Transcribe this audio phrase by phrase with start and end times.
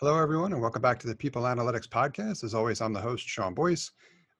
[0.00, 2.44] Hello, everyone, and welcome back to the People Analytics Podcast.
[2.44, 3.90] As always, I'm the host, Sean Boyce.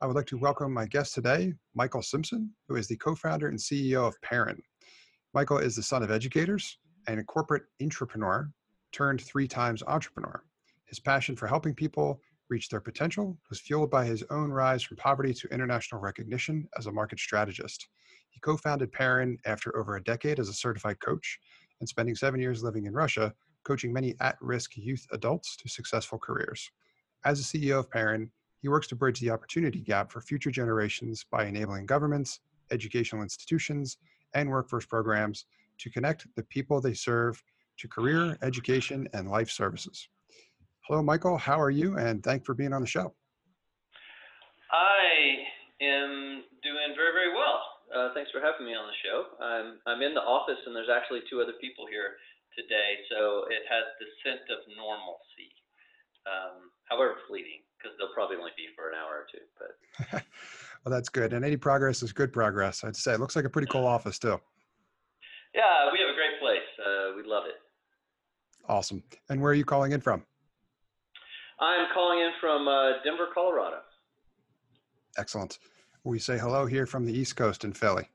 [0.03, 3.49] I would like to welcome my guest today, Michael Simpson, who is the co founder
[3.49, 4.61] and CEO of PAIRIN.
[5.33, 6.77] Michael is the son of educators
[7.09, 8.51] and a corporate entrepreneur
[8.93, 10.45] turned three times entrepreneur.
[10.85, 12.21] His passion for helping people
[12.51, 16.85] reach their potential was fueled by his own rise from poverty to international recognition as
[16.85, 17.89] a market strategist.
[18.29, 21.39] He co founded PAIRIN after over a decade as a certified coach
[21.81, 23.33] and spending seven years living in Russia
[23.67, 26.71] coaching many at risk youth adults to successful careers.
[27.25, 28.31] As the CEO of PAIRIN,
[28.63, 33.99] he works to bridge the opportunity gap for future generations by enabling governments, educational institutions,
[34.35, 35.47] and workforce programs
[35.79, 37.43] to connect the people they serve
[37.79, 40.09] to career, education, and life services.
[40.87, 41.37] Hello, Michael.
[41.37, 41.99] How are you?
[41.99, 43.13] And thanks for being on the show.
[44.71, 47.61] I am doing very, very well.
[47.95, 49.19] Uh, thanks for having me on the show.
[49.43, 52.19] I'm I'm in the office, and there's actually two other people here
[52.57, 55.53] today, so it has the scent of normalcy.
[56.27, 59.47] Um, however fleeting, because they'll probably only be for an hour or two.
[59.55, 60.25] But
[60.83, 61.33] well, that's good.
[61.33, 62.83] And any progress is good progress.
[62.83, 64.41] I'd say it looks like a pretty cool office too.
[65.55, 66.67] Yeah, we have a great place.
[66.83, 67.55] Uh, we love it.
[68.69, 69.03] Awesome.
[69.29, 70.25] And where are you calling in from?
[71.61, 73.79] I'm calling in from uh, Denver, Colorado.
[75.17, 75.59] Excellent.
[76.05, 78.09] We say hello here from the East Coast in Philly.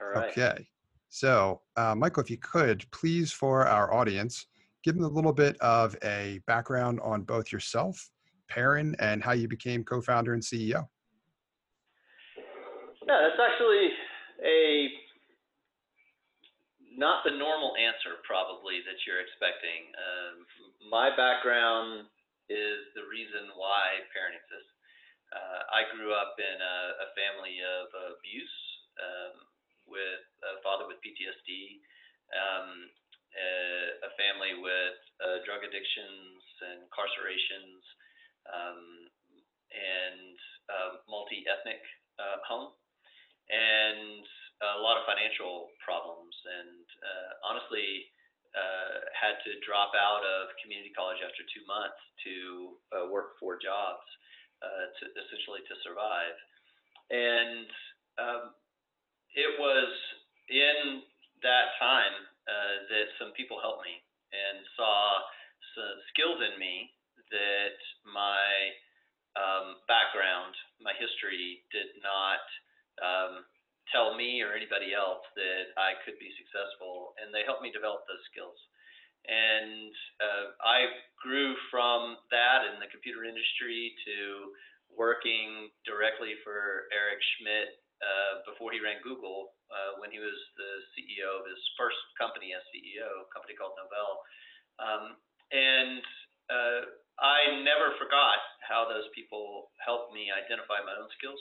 [0.00, 0.30] All right.
[0.30, 0.66] Okay.
[1.14, 4.50] So, uh, Michael, if you could, please, for our audience,
[4.82, 8.10] give them a little bit of a background on both yourself,
[8.50, 10.90] PAIRIN, and how you became co founder and CEO.
[13.06, 13.94] Yeah, that's actually
[14.42, 14.90] a
[16.98, 19.94] not the normal answer, probably, that you're expecting.
[19.94, 20.42] Um,
[20.90, 22.10] my background
[22.50, 24.74] is the reason why PAIRIN exists.
[25.30, 28.58] Uh, I grew up in a, a family of abuse.
[28.98, 29.53] Um,
[29.88, 31.80] with a father with PTSD,
[32.34, 32.88] um,
[33.34, 33.50] a,
[34.06, 37.82] a, family with uh, drug addictions and incarcerations,
[38.48, 38.80] um,
[39.74, 40.36] and
[41.10, 41.82] multi-ethnic
[42.18, 42.72] uh, home,
[43.50, 44.24] and
[44.62, 46.32] a lot of financial problems.
[46.46, 48.08] And uh, honestly,
[48.54, 52.34] uh, had to drop out of community college after two months to
[52.94, 54.06] uh, work four jobs
[54.62, 56.36] uh, to essentially to survive.
[57.10, 57.68] And
[58.16, 58.42] um,
[59.34, 59.90] it was
[60.48, 61.02] in
[61.42, 63.98] that time uh, that some people helped me
[64.30, 65.22] and saw
[65.74, 66.90] some skills in me
[67.30, 68.46] that my
[69.34, 72.44] um, background, my history did not
[73.02, 73.32] um,
[73.90, 78.06] tell me or anybody else that I could be successful, and they helped me develop
[78.06, 78.56] those skills.
[79.26, 79.90] And
[80.20, 84.52] uh, I grew from that in the computer industry to
[84.92, 90.72] working directly for Eric Schmidt uh, before he ran Google, uh, when he was the
[90.94, 94.14] CEO of his first company as CEO, a company called Novell.
[94.82, 95.04] Um,
[95.54, 96.02] and
[96.50, 96.80] uh,
[97.22, 101.38] I never forgot how those people helped me identify my own skills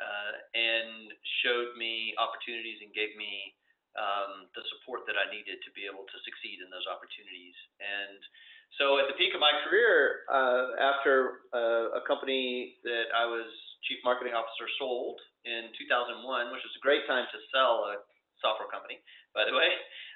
[0.00, 1.12] uh, and
[1.44, 3.52] showed me opportunities and gave me
[3.92, 7.56] um, the support that I needed to be able to succeed in those opportunities.
[7.76, 8.20] And
[8.80, 13.52] so at the peak of my career, uh, after a company that I was
[13.86, 16.22] chief marketing officer sold in 2001,
[16.54, 18.02] which was a great time to sell a
[18.38, 18.98] software company,
[19.34, 19.70] by the way.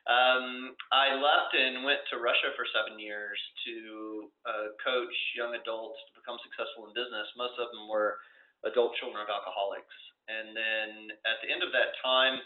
[0.07, 3.75] Um, I left and went to Russia for seven years to
[4.47, 7.27] uh, coach young adults to become successful in business.
[7.35, 8.23] Most of them were
[8.63, 9.95] adult children of alcoholics.
[10.31, 12.39] And then at the end of that time,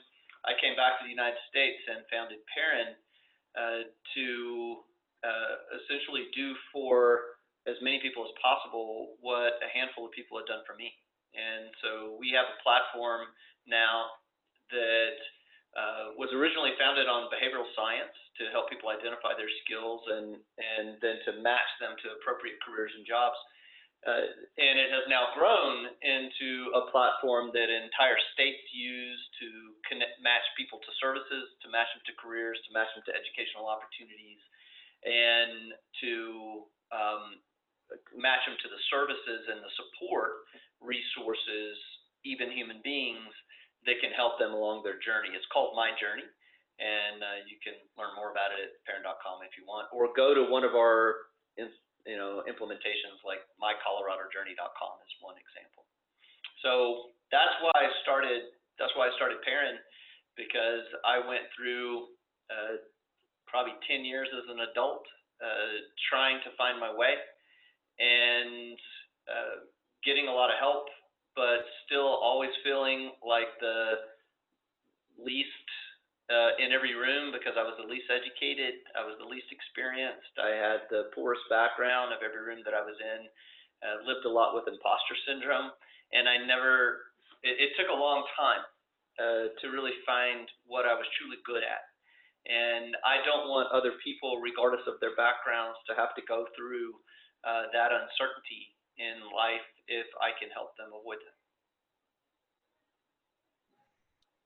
[0.48, 2.96] I came back to the United States and founded PAIRIN
[3.56, 3.80] uh,
[4.16, 4.26] to
[5.20, 5.52] uh,
[5.84, 7.36] essentially do for
[7.68, 10.96] as many people as possible what a handful of people had done for me.
[11.34, 13.30] And so we have a platform
[13.66, 14.10] now
[14.74, 15.18] that
[15.78, 20.98] uh, was originally founded on behavioral science to help people identify their skills and, and
[20.98, 23.38] then to match them to appropriate careers and jobs.
[24.00, 30.16] Uh, and it has now grown into a platform that entire states use to connect,
[30.24, 34.40] match people to services, to match them to careers, to match them to educational opportunities,
[35.04, 36.12] and to
[36.96, 37.44] um,
[38.14, 40.46] match them to the services and the support
[40.78, 41.74] resources,
[42.24, 43.32] even human beings,
[43.88, 45.32] that can help them along their journey.
[45.32, 46.26] It's called My Journey,
[46.78, 50.36] and uh, you can learn more about it at pairin.com if you want, or go
[50.36, 51.30] to one of our
[52.08, 55.84] you know implementations like mycoloradojourney.com is one example.
[56.64, 58.52] So that's why I started.
[58.76, 59.80] That's why I started PAIRIN
[60.40, 62.08] because I went through
[62.48, 62.80] uh,
[63.44, 65.04] probably 10 years as an adult
[65.42, 67.18] uh, trying to find my way
[68.00, 68.76] and
[69.28, 69.68] uh,
[70.04, 70.88] getting a lot of help,
[71.36, 74.00] but still always feeling like the
[75.20, 75.68] least
[76.32, 80.32] uh, in every room because I was the least educated, I was the least experienced,
[80.40, 83.20] I had the poorest background of every room that I was in,
[83.82, 85.74] uh, lived a lot with imposter syndrome,
[86.14, 87.12] and I never,
[87.42, 88.62] it, it took a long time
[89.18, 91.84] uh, to really find what I was truly good at.
[92.48, 96.96] And I don't want other people, regardless of their backgrounds, to have to go through
[97.46, 101.34] uh, that uncertainty in life if I can help them avoid it.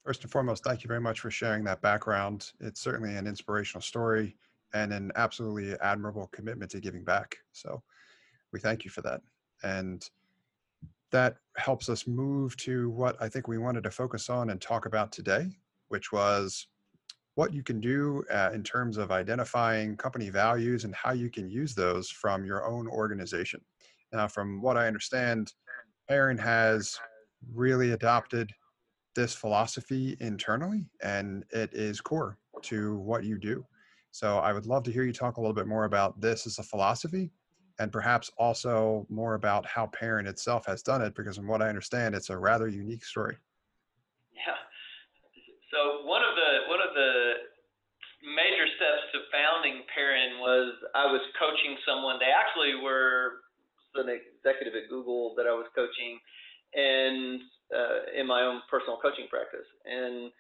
[0.05, 2.53] First and foremost, thank you very much for sharing that background.
[2.61, 4.37] It's certainly an inspirational story
[4.75, 7.37] and an absolutely admirable commitment to giving back.
[7.53, 7.83] So
[8.53, 9.23] we thank you for that.
[9.63, 10.07] And
[11.11, 14.85] that helps us move to what I think we wanted to focus on and talk
[14.85, 15.49] about today,
[15.89, 16.67] which was
[17.35, 21.51] what you can do uh, in terms of identifying company values and how you can
[21.51, 23.61] use those from your own organization.
[24.13, 25.53] Now, from what I understand,
[26.09, 26.99] PAIRIN has
[27.53, 28.53] really adopted
[29.17, 33.65] this philosophy internally and it is core to what you do.
[34.11, 36.59] So I would love to hear you talk a little bit more about this as
[36.59, 37.33] a philosophy
[37.81, 41.69] and perhaps also more about how PAIRIN itself has done it because from what I
[41.69, 43.37] understand it's a rather unique story.
[44.33, 44.55] Yeah.
[45.75, 47.11] So one of the one of the
[48.23, 52.23] major steps to founding PAIRIN was I was coaching someone.
[52.23, 53.43] They actually were
[53.99, 56.23] an executive at Google that I was coaching
[56.79, 57.43] and
[57.75, 59.67] uh, in my own personal coaching practice.
[59.83, 60.31] And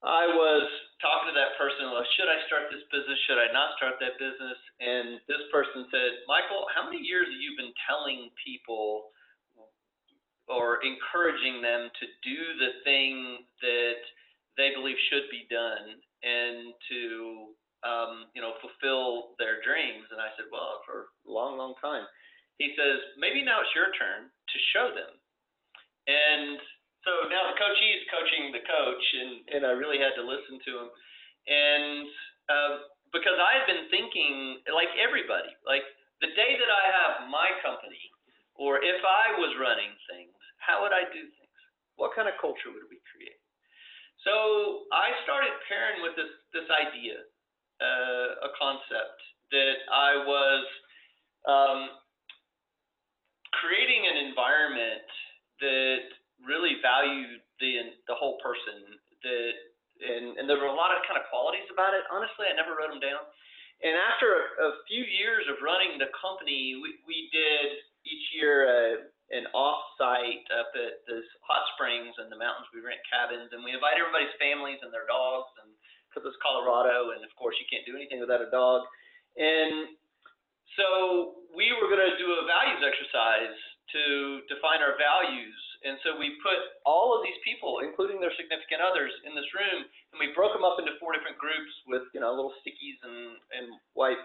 [0.00, 0.64] I was
[1.04, 3.16] talking to that person, well, should I start this business?
[3.28, 4.58] Should I not start that business?
[4.80, 9.12] And this person said, Michael, how many years have you been telling people
[10.50, 14.00] or encouraging them to do the thing that
[14.56, 17.00] they believe should be done and to
[17.82, 20.06] um, you know fulfill their dreams?
[20.12, 22.04] And I said, well, for a long, long time.
[22.60, 25.18] He says, maybe now it's your turn to show them
[26.06, 26.58] and
[27.06, 30.58] so now the coachee is coaching the coach, and, and I really had to listen
[30.62, 30.88] to him.
[31.50, 32.06] And
[32.46, 32.72] uh,
[33.10, 35.82] because I've been thinking, like everybody, like
[36.22, 37.98] the day that I have my company,
[38.54, 41.58] or if I was running things, how would I do things?
[41.98, 43.01] What kind of culture would we?
[44.22, 47.26] So I started pairing with this this idea,
[47.82, 49.18] uh, a concept
[49.50, 50.64] that I was
[51.46, 51.80] um,
[53.58, 55.06] creating an environment
[55.58, 56.06] that
[56.46, 58.94] really valued the the whole person.
[59.26, 59.54] That
[60.02, 62.06] and and there were a lot of kind of qualities about it.
[62.06, 63.26] Honestly, I never wrote them down.
[63.82, 64.30] And after
[64.62, 70.44] a, a few years of running the company, we we did each year an off-site
[70.52, 72.68] up at this hot springs in the mountains.
[72.70, 75.72] We rent cabins and we invite everybody's families and their dogs, and
[76.12, 78.84] because it's Colorado, and of course you can't do anything without a dog.
[79.40, 79.96] And
[80.76, 83.56] so we were going to do a values exercise
[83.92, 85.56] to define our values.
[85.82, 89.82] And so we put all of these people, including their significant others, in this room,
[90.14, 93.36] and we broke them up into four different groups with you know little stickies and,
[93.56, 94.20] and white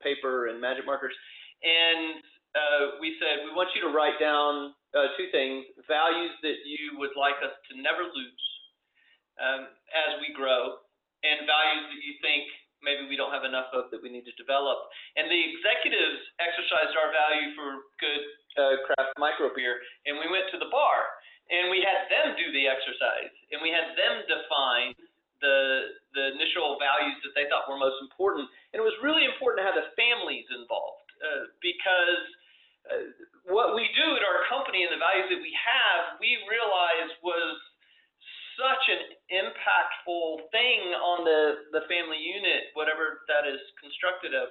[0.00, 1.14] paper and magic markers.
[1.62, 2.22] And
[2.56, 6.96] uh, we said we want you to write down uh, two things: values that you
[6.96, 8.44] would like us to never lose
[9.36, 10.80] um, as we grow,
[11.20, 12.48] and values that you think
[12.80, 14.88] maybe we don't have enough of that we need to develop.
[15.20, 17.68] And the executives exercised our value for
[18.00, 18.22] good
[18.56, 21.12] uh, craft micro beer, and we went to the bar
[21.46, 24.94] and we had them do the exercise and we had them define
[25.38, 28.48] the the initial values that they thought were most important.
[28.72, 32.24] And it was really important to have the families involved uh, because
[33.46, 37.54] what we do at our company and the values that we have, we realized was
[38.56, 44.48] such an impactful thing on the the family unit, whatever that is constructed of.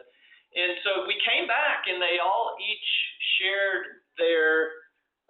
[0.56, 2.90] And so we came back and they all each
[3.36, 4.72] shared their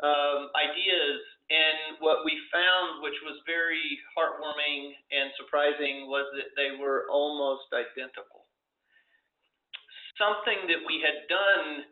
[0.03, 1.21] um, ideas.
[1.50, 7.69] And what we found, which was very heartwarming and surprising, was that they were almost
[7.69, 8.50] identical.
[10.17, 11.85] Something that we had done,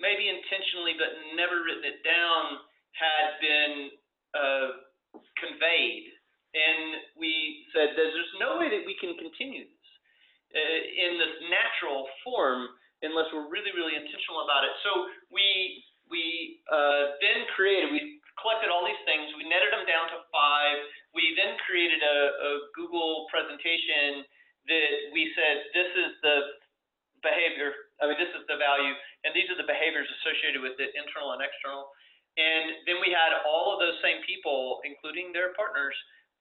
[0.00, 2.64] maybe intentionally, but never written it down,
[2.96, 3.74] had been
[4.34, 4.68] uh,
[5.38, 6.10] conveyed.
[6.50, 9.88] And we said, there's no way that we can continue this
[10.50, 12.66] uh, in this natural form
[13.06, 14.74] unless we're really, really intentional about it.
[14.82, 14.90] So
[15.30, 20.26] we we uh, then created, we collected all these things, we netted them down to
[20.34, 20.78] five.
[21.14, 24.26] We then created a, a Google presentation
[24.66, 25.89] that we said this.
[28.00, 31.36] I mean, this is the value, and these are the behaviors associated with it, internal
[31.36, 31.92] and external.
[32.40, 35.92] And then we had all of those same people, including their partners,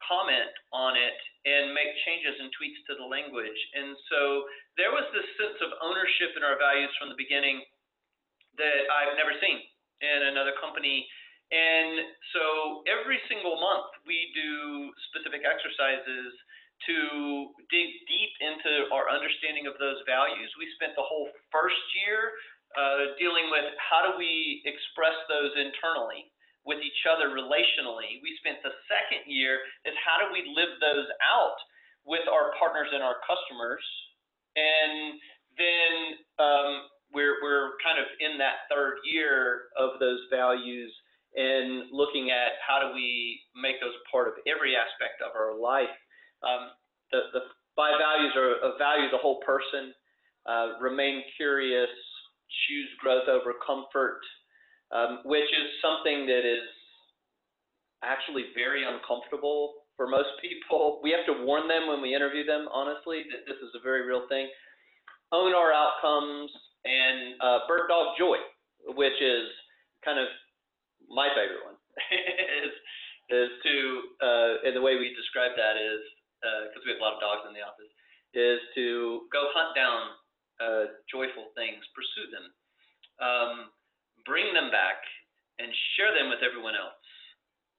[0.08, 3.60] comment on it and make changes and tweaks to the language.
[3.76, 4.48] And so
[4.80, 7.60] there was this sense of ownership in our values from the beginning
[8.56, 9.60] that I've never seen
[10.00, 11.04] in another company.
[11.52, 12.44] And so
[12.88, 16.32] every single month we do specific exercises
[16.88, 16.98] to
[17.68, 20.48] dig deep into our understanding of those values.
[20.56, 22.32] We spent the whole first year
[22.78, 26.30] uh, dealing with how do we express those internally
[26.68, 28.22] with each other relationally.
[28.22, 31.58] We spent the second year is how do we live those out
[32.06, 33.84] with our partners and our customers.
[34.56, 35.18] And
[35.58, 35.94] then
[36.40, 36.72] um,
[37.14, 40.94] we're, we're kind of in that third year of those values
[41.36, 45.92] and looking at how do we make those part of every aspect of our life.
[46.44, 46.72] Um,
[47.12, 47.42] the, the
[47.76, 49.94] five values are uh, value the whole person,
[50.46, 51.90] uh, remain curious,
[52.68, 54.22] choose growth over comfort,
[54.92, 56.66] um, which is something that is
[58.04, 61.00] actually very uncomfortable for most people.
[61.04, 64.06] We have to warn them when we interview them, honestly, that this is a very
[64.06, 64.48] real thing.
[65.32, 66.52] Own our outcomes
[66.84, 68.38] and uh, bird dog joy,
[68.96, 69.48] which is
[70.04, 70.28] kind of
[71.08, 71.78] my favorite one,
[72.66, 72.74] is,
[73.30, 73.76] is to,
[74.20, 76.02] uh, and the way we describe that is,
[76.42, 77.92] because uh, we have a lot of dogs in the office,
[78.34, 80.02] is to go hunt down
[80.60, 82.46] uh, joyful things, pursue them,
[83.20, 83.54] um,
[84.26, 85.02] bring them back,
[85.60, 87.00] and share them with everyone else.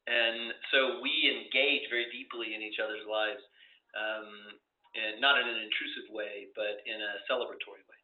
[0.08, 3.40] And so we engage very deeply in each other's lives,
[3.94, 4.28] um,
[4.96, 8.00] and not in an intrusive way, but in a celebratory way.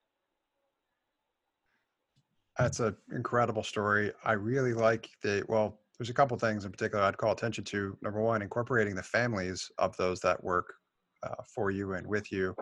[2.58, 4.12] That's an incredible story.
[4.24, 5.80] I really like the well.
[5.98, 7.96] There's a couple things in particular I'd call attention to.
[8.02, 10.74] Number one, incorporating the families of those that work
[11.22, 12.54] uh, for you and with you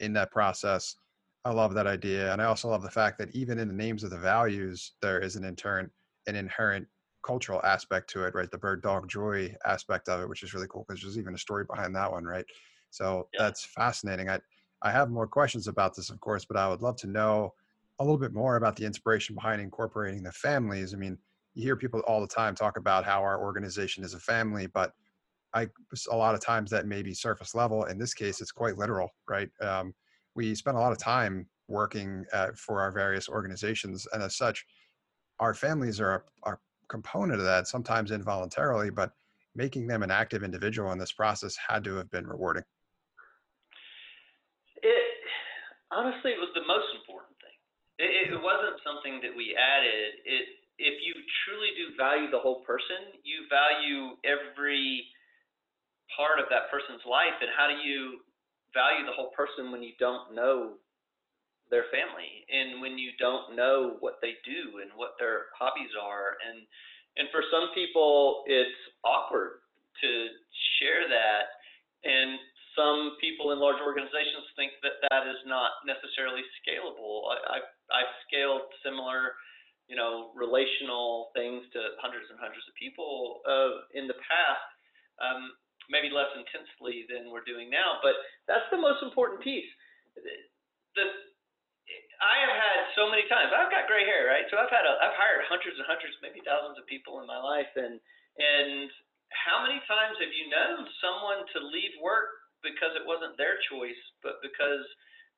[0.00, 0.96] in that process.
[1.44, 4.04] I love that idea, and I also love the fact that even in the names
[4.04, 5.90] of the values, there is an inherent
[6.26, 6.86] an inherent
[7.22, 8.50] cultural aspect to it, right?
[8.50, 11.38] The bird dog joy aspect of it, which is really cool because there's even a
[11.38, 12.44] story behind that one, right?
[12.90, 13.42] So yeah.
[13.42, 14.28] that's fascinating.
[14.28, 14.40] I
[14.82, 17.54] I have more questions about this, of course, but I would love to know
[17.98, 20.94] a little bit more about the inspiration behind incorporating the families.
[20.94, 21.18] I mean,
[21.58, 24.92] you hear people all the time talk about how our organization is a family, but
[25.52, 25.66] I
[26.08, 27.84] a lot of times that may be surface level.
[27.84, 29.48] In this case, it's quite literal, right?
[29.60, 29.92] Um,
[30.36, 32.24] we spend a lot of time working
[32.54, 34.64] for our various organizations, and as such,
[35.40, 37.66] our families are a, are component of that.
[37.66, 39.10] Sometimes involuntarily, but
[39.56, 42.62] making them an active individual in this process had to have been rewarding.
[44.80, 45.12] It
[45.90, 47.58] honestly it was the most important thing.
[47.98, 50.22] It, it wasn't something that we added.
[50.24, 50.46] It
[50.78, 51.12] if you
[51.44, 55.04] truly do value the whole person, you value every
[56.14, 58.22] part of that person's life, and how do you
[58.72, 60.78] value the whole person when you don't know
[61.68, 66.38] their family and when you don't know what they do and what their hobbies are?
[66.46, 66.64] And
[67.18, 69.66] and for some people it's awkward
[70.00, 70.10] to
[70.78, 71.58] share that
[72.06, 72.38] and
[72.78, 77.26] some people in large organizations think that that is not necessarily scalable.
[77.26, 79.34] I, I've, I've scaled similar
[79.88, 84.68] you know relational things to hundreds and hundreds of people uh, in the past
[85.18, 85.52] um,
[85.90, 87.98] maybe less intensely than we're doing now.
[88.04, 88.14] But
[88.46, 89.68] that's the most important piece.
[90.94, 91.04] The,
[92.18, 93.54] I have had so many times.
[93.54, 94.44] I've got gray hair, right?
[94.50, 97.38] So I've had a, I've hired hundreds and hundreds, maybe thousands of people in my
[97.38, 97.96] life, and
[98.38, 98.90] and
[99.32, 102.32] how many times have you known someone to leave work
[102.64, 104.84] because it wasn't their choice, but because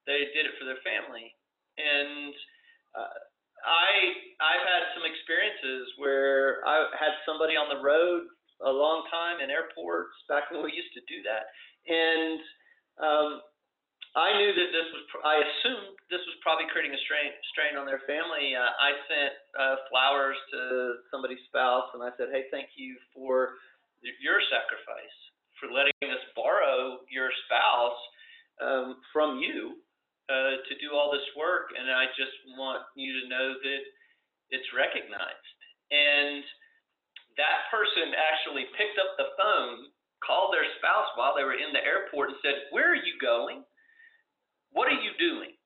[0.09, 1.37] they did it for their family?
[1.77, 2.33] And
[2.97, 3.19] uh,
[3.65, 3.91] I
[4.41, 8.25] I've had some experiences where I had somebody on the road
[8.65, 11.49] a long time in airports back when we used to do that.
[11.89, 12.41] And
[13.01, 13.31] um,
[14.13, 17.89] I knew that this was, I assumed this was probably creating a strain, strain on
[17.89, 18.53] their family.
[18.53, 20.61] Uh, I sent uh, flowers to
[21.09, 23.57] somebody's spouse and I said, hey, thank you for
[24.03, 25.17] your sacrifice,
[25.57, 28.01] for letting us borrow your spouse
[28.61, 29.81] um, from you
[30.31, 31.75] uh, to do all this work.
[31.75, 33.83] And I just want you to know that
[34.55, 35.51] it's recognized.
[35.91, 36.47] And
[37.35, 39.91] that person actually picked up the phone,
[40.23, 43.65] called their spouse while they were in the airport, and said, "Where are you going?
[44.71, 45.57] What are you doing?"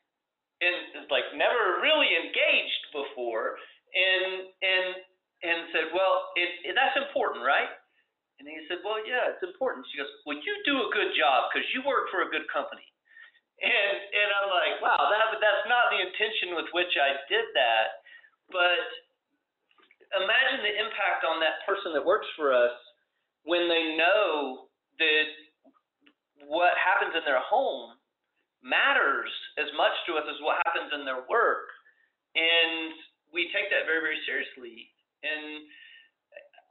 [0.65, 3.59] And like never really engaged before,
[3.93, 4.89] and and
[5.45, 7.69] and said, "Well, it, it, that's important, right?"
[8.39, 11.51] And he said, "Well, yeah, it's important." She goes, "Well, you do a good job
[11.51, 12.87] because you work for a good company."
[13.63, 18.03] And and I'm like, "Wow, that that's not the intention with which I did that."
[18.51, 18.83] But
[20.19, 22.75] imagine the impact on that person that works for us
[23.45, 24.69] when they know
[24.99, 25.29] that
[26.47, 27.97] what happens in their home
[28.65, 29.31] matters
[29.61, 31.69] as much to us as what happens in their work.
[32.35, 32.97] And
[33.31, 34.91] we take that very, very seriously.
[35.23, 35.69] And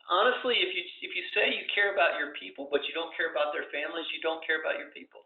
[0.10, 3.32] honestly, if you if you say you care about your people, but you don't care
[3.32, 5.24] about their families, you don't care about your people.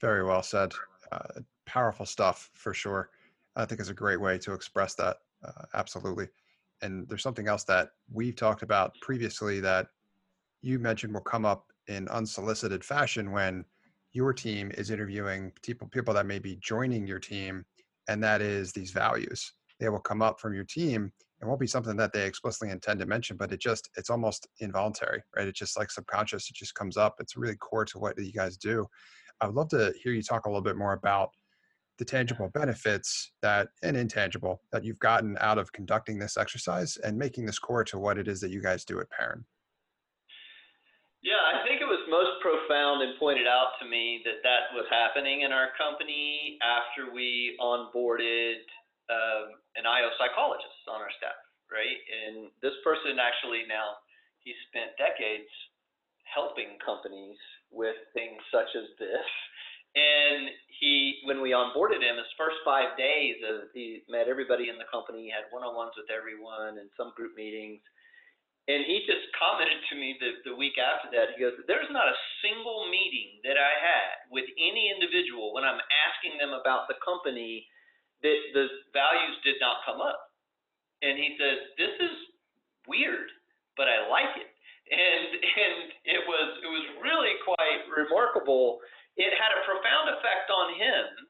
[0.00, 0.72] Very well said.
[1.12, 3.10] Uh, powerful stuff for sure.
[3.56, 5.18] I think is a great way to express that.
[5.44, 6.28] Uh, absolutely.
[6.82, 9.88] And there's something else that we've talked about previously that
[10.60, 13.64] you mentioned will come up in unsolicited fashion when
[14.12, 17.64] your team is interviewing people people that may be joining your team
[18.08, 21.66] and that is these values they will come up from your team it won't be
[21.66, 25.58] something that they explicitly intend to mention but it just it's almost involuntary right it's
[25.58, 28.86] just like subconscious it just comes up it's really core to what you guys do
[29.40, 31.30] i would love to hear you talk a little bit more about
[31.98, 37.16] the tangible benefits that and intangible that you've gotten out of conducting this exercise and
[37.16, 39.44] making this core to what it is that you guys do at PAIRIN.
[41.24, 44.86] Yeah, I think it was most profound and pointed out to me that that was
[44.92, 48.62] happening in our company after we onboarded
[49.08, 51.40] um, an IO psychologist on our staff,
[51.72, 51.98] right?
[52.28, 53.96] And this person actually now
[54.44, 55.50] he spent decades
[56.28, 57.40] helping companies
[57.70, 59.28] with things such as this
[59.96, 64.76] and he, when we onboarded him, his first five days, of, he met everybody in
[64.76, 67.80] the company, had one-on-ones with everyone, and some group meetings.
[68.68, 71.32] And he just commented to me the, the week after that.
[71.32, 75.80] He goes, "There's not a single meeting that I had with any individual when I'm
[76.10, 77.64] asking them about the company
[78.20, 80.18] that the values did not come up."
[81.00, 82.16] And he says, "This is
[82.90, 83.30] weird,
[83.78, 84.50] but I like it."
[84.86, 88.78] And and it was it was really quite remarkable.
[89.18, 91.26] It had a profound effect on him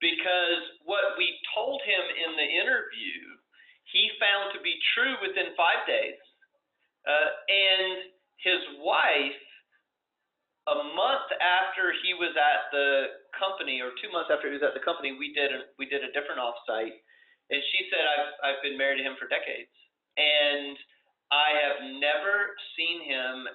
[0.00, 3.20] because what we told him in the interview,
[3.90, 6.18] he found to be true within five days.
[7.06, 9.42] Uh, and his wife,
[10.70, 14.76] a month after he was at the company, or two months after he was at
[14.76, 16.94] the company, we did a, we did a different offsite,
[17.50, 19.72] and she said, "I've I've been married to him for decades,
[20.20, 20.76] and
[21.30, 23.46] I have never seen him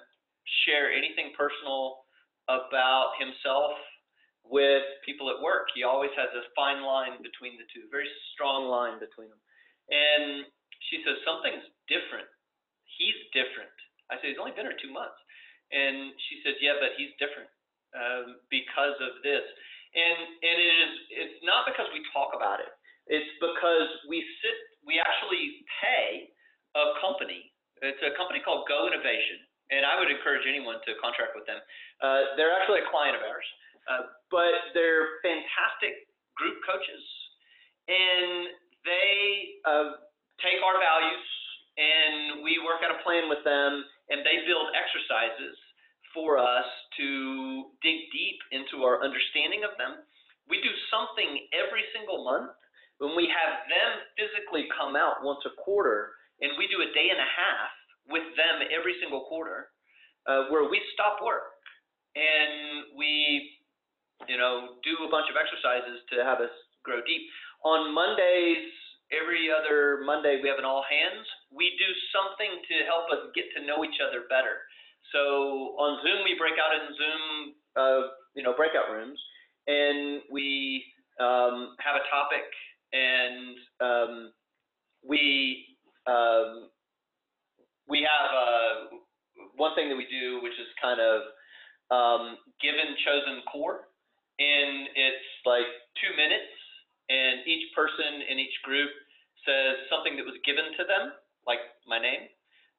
[0.64, 2.04] share anything personal
[2.46, 3.74] about himself
[4.44, 5.72] with people at work.
[5.72, 9.40] He always has this fine line between the two, very strong line between them.
[9.88, 10.44] And
[10.92, 12.28] she says, Something's different.
[13.00, 13.72] He's different.
[14.12, 15.16] I said, He's only been here two months.
[15.72, 17.48] And she says, Yeah, but he's different
[17.96, 19.44] um, because of this.
[19.94, 20.92] And and it is
[21.24, 22.68] it's not because we talk about it.
[23.08, 26.28] It's because we sit we actually pay
[26.76, 27.53] a company.
[27.82, 31.60] It's a company called Go Innovation and I would encourage anyone to contract with them.
[32.02, 33.48] Uh, they're actually a client of ours,
[33.88, 36.04] uh, but they're fantastic
[36.36, 37.04] group coaches,
[37.88, 38.52] and
[38.84, 39.16] they
[39.64, 39.88] uh,
[40.42, 41.24] take our values
[41.74, 45.58] and we work out a plan with them, and they build exercises
[46.14, 50.06] for us to dig deep into our understanding of them.
[50.46, 52.54] We do something every single month
[53.02, 57.08] when we have them physically come out once a quarter, and we do a day
[57.08, 57.72] and a half
[58.12, 59.72] with them every single quarter,
[60.28, 61.56] uh, where we stop work
[62.12, 63.48] and we,
[64.28, 66.52] you know, do a bunch of exercises to have us
[66.84, 67.24] grow deep.
[67.64, 68.68] On Mondays,
[69.08, 71.24] every other Monday, we have an all hands.
[71.48, 74.60] We do something to help us get to know each other better.
[75.16, 77.22] So on Zoom, we break out in Zoom,
[77.76, 78.02] uh,
[78.36, 79.18] you know, breakout rooms,
[79.66, 80.84] and we
[81.20, 82.44] um, have a topic,
[82.92, 84.12] and um,
[85.06, 85.73] we
[86.06, 86.70] um,
[87.88, 88.76] we have uh,
[89.56, 91.18] one thing that we do, which is kind of
[91.92, 92.24] um,
[92.60, 93.88] given chosen core,
[94.40, 95.68] and it's like
[96.00, 96.52] two minutes,
[97.08, 98.90] and each person in each group
[99.44, 101.12] says something that was given to them,
[101.44, 102.24] like my name,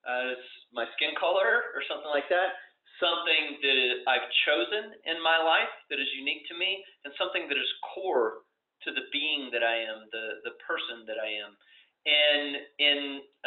[0.10, 0.34] uh,
[0.74, 2.58] my skin color, or something like that.
[2.98, 7.60] Something that I've chosen in my life that is unique to me, and something that
[7.60, 8.48] is core
[8.88, 11.60] to the being that I am, the the person that I am.
[12.06, 12.98] And in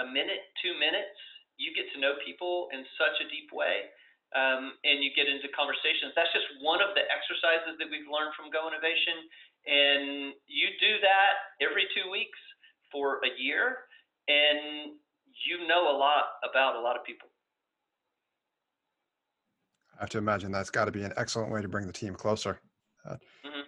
[0.03, 1.15] a minute, two minutes,
[1.59, 3.91] you get to know people in such a deep way
[4.37, 6.13] um, and you get into conversations.
[6.13, 9.25] That's just one of the exercises that we've learned from Go Innovation.
[9.65, 11.33] And you do that
[11.65, 12.39] every two weeks
[12.93, 13.89] for a year,
[14.29, 14.97] and
[15.45, 17.29] you know a lot about a lot of people.
[19.97, 22.15] I have to imagine that's got to be an excellent way to bring the team
[22.15, 22.61] closer.
[23.05, 23.67] Uh, mm-hmm.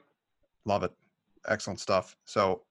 [0.65, 0.93] Love it.
[1.49, 2.17] Excellent stuff.
[2.25, 2.63] So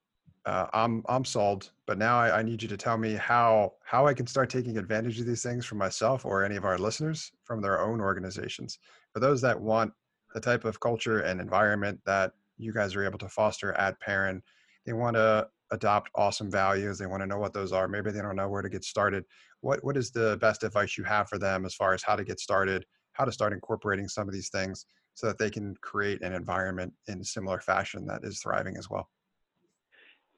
[0.46, 1.72] uh, I'm I'm sold.
[1.86, 4.78] But now I, I, need you to tell me how how I can start taking
[4.78, 8.80] advantage of these things for myself or any of our listeners from their own organizations.
[9.14, 9.92] For those that want
[10.34, 14.42] the type of culture and environment that you guys are able to foster at PAIRIN,
[14.86, 16.98] they want to adopt awesome values.
[16.98, 17.88] They want to know what those are.
[17.88, 19.26] Maybe they don't know where to get started.
[19.62, 22.24] What what is the best advice you have for them as far as how to
[22.24, 26.22] get started, how to start incorporating some of these things so that they can create
[26.22, 29.10] an environment in similar fashion that is thriving as well?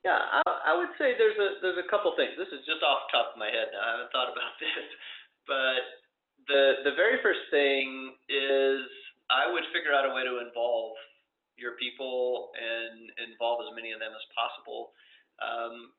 [0.05, 2.33] Yeah, I, I would say there's a there's a couple things.
[2.37, 3.81] This is just off the top of my head now.
[3.83, 4.87] I haven't thought about this,
[5.45, 5.83] but
[6.47, 8.81] the the very first thing is
[9.29, 10.97] I would figure out a way to involve
[11.57, 14.93] your people and involve as many of them as possible.
[15.41, 15.93] Um,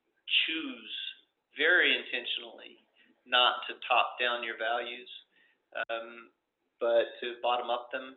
[0.46, 0.94] choose
[1.58, 2.80] very intentionally
[3.26, 5.10] not to top down your values.
[5.90, 6.30] um,
[6.80, 8.16] but to bottom up them.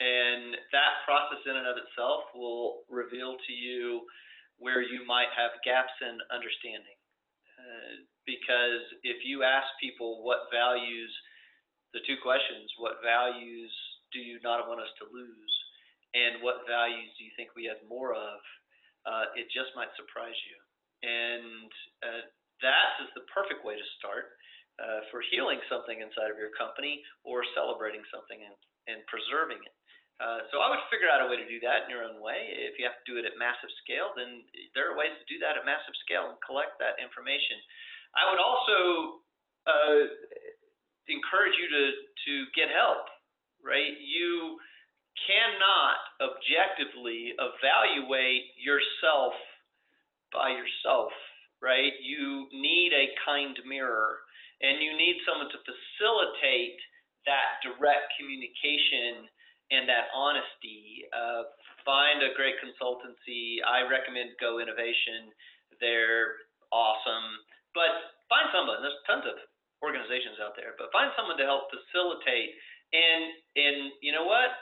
[0.00, 4.02] And that process in and of itself will reveal to you
[4.58, 6.98] where you might have gaps in understanding.
[7.54, 11.12] Uh, because if you ask people what values,
[11.92, 13.70] the two questions, what values
[14.12, 15.54] do you not want us to lose?
[16.14, 18.38] And what values do you think we have more of?
[19.04, 20.56] Uh, it just might surprise you.
[21.04, 22.24] And uh,
[22.62, 24.32] that is the perfect way to start
[24.80, 28.56] uh, for healing something inside of your company or celebrating something and,
[28.88, 29.76] and preserving it.
[30.22, 32.54] Uh, so I would figure out a way to do that in your own way.
[32.54, 34.46] If you have to do it at massive scale, then
[34.78, 37.58] there are ways to do that at massive scale and collect that information.
[38.14, 38.78] I would also
[39.66, 40.02] uh,
[41.10, 41.84] encourage you to
[42.30, 43.10] to get help.
[43.58, 44.60] Right, you
[45.24, 49.32] cannot objectively evaluate yourself
[50.30, 51.10] by yourself.
[51.58, 54.20] Right, you need a kind mirror,
[54.60, 56.78] and you need someone to facilitate
[57.24, 59.26] that direct communication
[59.70, 61.06] and that honesty.
[61.12, 61.48] Uh,
[61.84, 63.60] find a great consultancy.
[63.64, 65.32] I recommend Go Innovation.
[65.80, 67.44] They're awesome.
[67.76, 68.80] But find someone.
[68.80, 69.36] There's tons of
[69.84, 72.56] organizations out there, but find someone to help facilitate.
[72.96, 73.24] And
[73.56, 74.52] and you know what?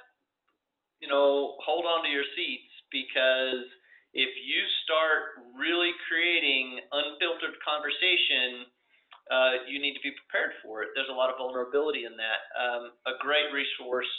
[0.98, 3.66] You know, hold on to your seats because
[4.14, 8.68] if you start really creating unfiltered conversation,
[9.32, 10.92] uh, you need to be prepared for it.
[10.94, 12.40] There's a lot of vulnerability in that.
[12.52, 14.10] Um, a great resource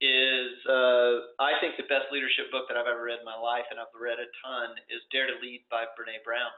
[0.00, 3.66] is uh, I think the best leadership book that I've ever read in my life,
[3.70, 6.50] and I've read a ton, is Dare to Lead by Brene Brown.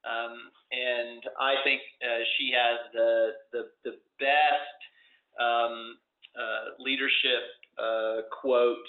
[0.00, 3.12] Um, and I think uh, she has the
[3.52, 4.78] the, the best
[5.36, 6.00] um,
[6.32, 7.44] uh, leadership
[7.76, 8.88] uh, quote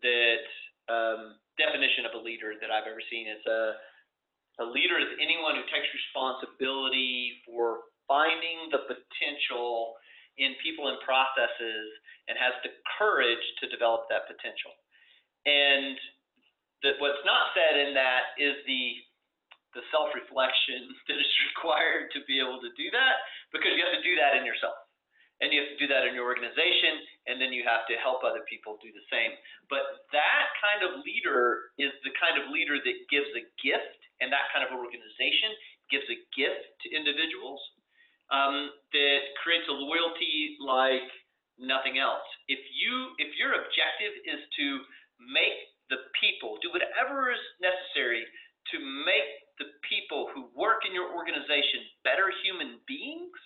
[0.00, 0.46] that
[0.88, 3.28] um, definition of a leader that I've ever seen.
[3.28, 3.76] It's a
[4.58, 9.94] a leader is anyone who takes responsibility for finding the potential
[10.38, 11.86] in people and processes
[12.28, 14.72] and has the courage to develop that potential.
[15.48, 15.96] And
[16.82, 19.02] that what's not said in that is the
[19.76, 23.20] the self-reflection that is required to be able to do that
[23.52, 24.76] because you have to do that in yourself
[25.38, 26.98] and you have to do that in your organization
[27.30, 29.36] and then you have to help other people do the same
[29.68, 34.32] but that kind of leader is the kind of leader that gives a gift and
[34.32, 35.52] that kind of organization
[35.92, 37.60] gives a gift to individuals
[38.28, 41.08] um, that creates a loyalty like
[41.58, 42.24] nothing else.
[42.46, 44.66] If you if your objective is to
[45.18, 45.58] make
[45.90, 48.24] the people do whatever is necessary
[48.72, 53.40] to make the people who work in your organization better human beings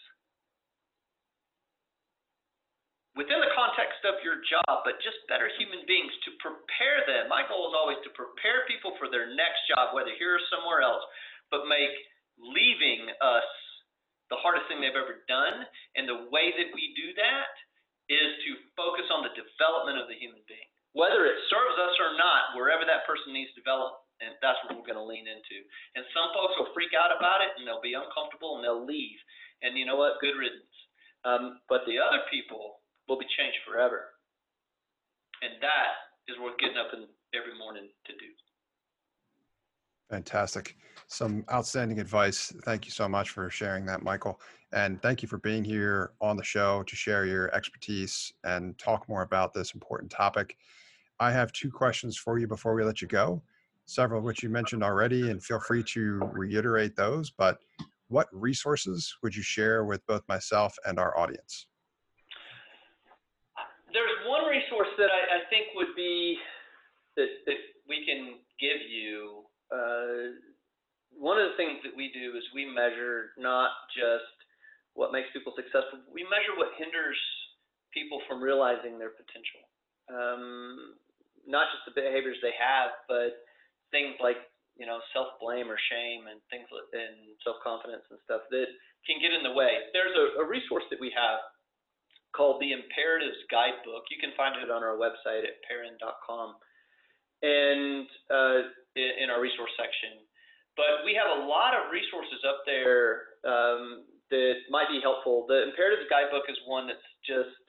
[3.14, 7.29] within the context of your job, but just better human beings to prepare them.
[7.29, 10.81] My goal is always to prepare people for their next job, whether here or somewhere
[10.81, 11.05] else,
[11.53, 11.92] but make
[12.40, 13.48] leaving us
[14.33, 15.68] the hardest thing they've ever done.
[15.94, 17.53] And the way that we do that
[18.12, 22.12] is to focus on the development of the human being, whether it serves us or
[22.20, 24.05] not, wherever that person needs development.
[24.20, 25.59] And that's what we're going to lean into.
[25.98, 29.18] And some folks will freak out about it and they'll be uncomfortable and they'll leave.
[29.66, 30.22] And you know what?
[30.22, 30.77] Good riddance.
[31.27, 34.14] Um, but the other people will be changed forever.
[35.42, 35.90] And that
[36.31, 38.31] is worth getting up in every morning to do.
[40.12, 40.77] Fantastic.
[41.07, 42.53] Some outstanding advice.
[42.66, 44.38] Thank you so much for sharing that, Michael.
[44.70, 49.09] And thank you for being here on the show to share your expertise and talk
[49.09, 50.59] more about this important topic.
[51.18, 53.40] I have two questions for you before we let you go,
[53.87, 57.31] several of which you mentioned already, and feel free to reiterate those.
[57.31, 57.57] But
[58.09, 61.68] what resources would you share with both myself and our audience?
[63.94, 66.37] There's one resource that I, I think would be
[67.16, 67.57] that, that
[67.88, 69.41] we can give you
[69.72, 70.37] uh,
[71.16, 74.28] one of the things that we do is we measure not just
[74.94, 77.16] what makes people successful, we measure what hinders
[77.92, 79.64] people from realizing their potential.
[80.12, 80.96] Um,
[81.48, 83.44] not just the behaviors they have, but
[83.90, 84.40] things like
[84.76, 88.68] you know self blame or shame and things and self confidence and stuff that
[89.04, 89.88] can get in the way.
[89.92, 91.40] There's a, a resource that we have
[92.32, 94.08] called the Imperatives Guidebook.
[94.08, 96.56] You can find it on our website at pairin.com.
[97.42, 100.20] And uh, in, our resource section.
[100.76, 105.44] But we have a lot of resources up there um, that might be helpful.
[105.48, 107.61] The Imperatives Guidebook is one that's just,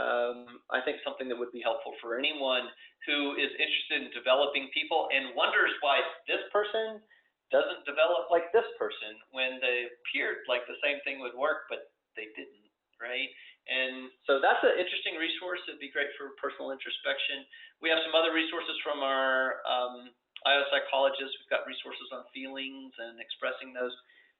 [0.00, 2.72] um, I think, something that would be helpful for anyone
[3.04, 7.00] who is interested in developing people and wonders why this person
[7.48, 11.92] doesn't develop like this person when they appeared like the same thing would work, but
[12.12, 12.68] they didn't,
[13.00, 13.28] right?
[13.68, 15.60] And so that's an interesting resource.
[15.68, 17.44] It'd be great for personal introspection.
[17.84, 20.12] We have some other resources from our um,
[20.46, 21.34] IO psychologists.
[21.40, 23.94] We've got resources on feelings and expressing those.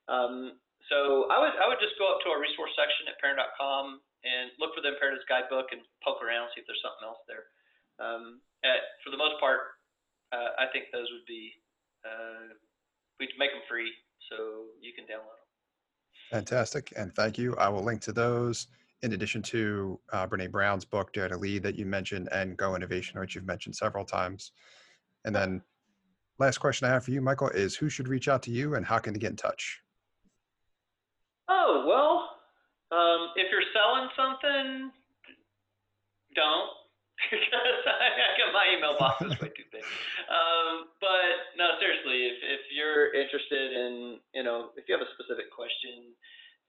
[0.06, 4.00] Um, so I would I would just go up to our resource section at pairin.com
[4.24, 7.44] and look for the Imperatives Guidebook and poke around, see if there's something else there.
[7.98, 9.78] Um, at, for the most part,
[10.34, 11.54] uh, I think those would be
[12.06, 12.54] uh,
[13.20, 13.90] we'd make them free
[14.30, 15.48] so you can download them.
[16.30, 17.56] Fantastic, and thank you.
[17.56, 18.66] I will link to those
[19.02, 22.74] in addition to uh, Brene Brown's book Dare to Lead that you mentioned, and Go
[22.74, 24.52] Innovation, which you've mentioned several times.
[25.24, 25.62] And then,
[26.38, 28.86] last question I have for you, Michael, is who should reach out to you, and
[28.86, 29.80] how can they get in touch?
[31.48, 34.90] Oh well, um, if you're selling something,
[36.34, 36.70] don't
[37.30, 39.82] because my email box is way too big.
[40.30, 45.10] Um, but no, seriously, if if you're interested in, you know, if you have a
[45.18, 46.14] specific question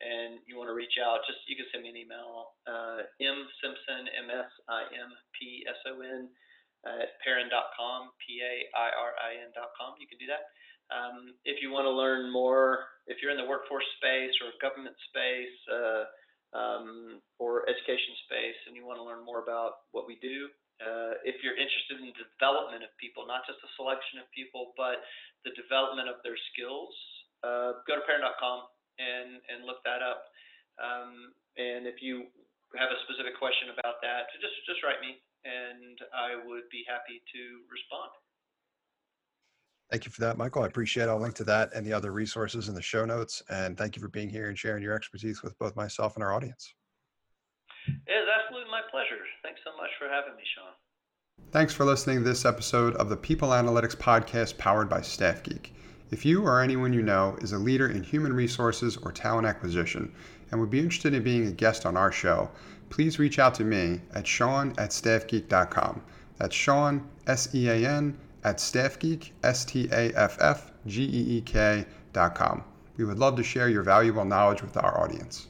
[0.02, 2.58] and you want to reach out, just you can send me an email.
[2.66, 3.06] Uh,
[3.62, 6.34] Simpson M S I M P S O N
[6.86, 10.00] at pairin.com, P A I R I N.com.
[10.00, 10.44] You can do that.
[10.90, 14.96] Um, if you want to learn more, if you're in the workforce space or government
[15.12, 15.58] space.
[15.70, 16.06] Uh,
[16.54, 21.20] um, or education space and you want to learn more about what we do, uh,
[21.28, 25.04] if you're interested in the development of people, not just the selection of people, but
[25.44, 26.92] the development of their skills,
[27.44, 28.66] uh, go to pairin.com
[28.98, 30.32] and, and look that up.
[30.80, 32.32] Um, and if you
[32.80, 37.22] have a specific question about that, just, just write me and I would be happy
[37.34, 38.12] to respond.
[39.90, 40.64] Thank you for that, Michael.
[40.64, 41.10] I appreciate it.
[41.10, 43.42] I'll link to that and the other resources in the show notes.
[43.50, 46.34] And thank you for being here and sharing your expertise with both myself and our
[46.34, 46.74] audience.
[47.88, 49.24] It is absolutely my pleasure.
[49.42, 50.74] Thanks so much for having me, Sean.
[51.52, 55.74] Thanks for listening to this episode of the People Analytics Podcast powered by Staff Geek.
[56.12, 60.14] If you or anyone you know is a leader in human resources or talent acquisition
[60.52, 62.52] and would be interested in being a guest on our show,
[62.90, 66.02] please reach out to me at sean at staffgeek.com.
[66.38, 70.16] That's Sean, S E A N, at staffgeek, S-T-A-F-F-G-E-E-K
[72.14, 72.64] dot com.
[72.96, 75.48] We would love to share your valuable knowledge with our audience.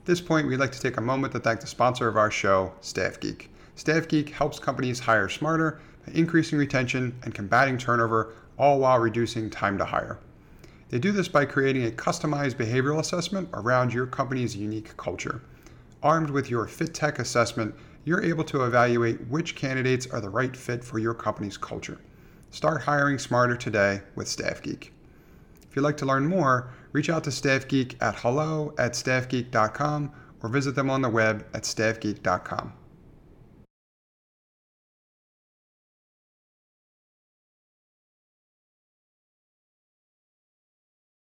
[0.00, 2.30] At this point, we'd like to take a moment to thank the sponsor of our
[2.30, 3.48] show, StaffGeek.
[3.76, 9.76] StaffGeek helps companies hire smarter by increasing retention and combating turnover, all while reducing time
[9.78, 10.20] to hire.
[10.88, 15.42] They do this by creating a customized behavioral assessment around your company's unique culture.
[16.02, 20.56] Armed with your Fit Tech assessment, you're able to evaluate which candidates are the right
[20.56, 21.98] fit for your company's culture.
[22.50, 24.90] Start hiring smarter today with StaffGeek.
[25.68, 30.48] If you'd like to learn more, reach out to StaffGeek at hello at staffgeek.com or
[30.48, 32.72] visit them on the web at staffgeek.com.